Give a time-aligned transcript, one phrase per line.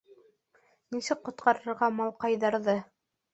[0.95, 2.77] Нисек ҡотҡарырға малҡайҙарҙы?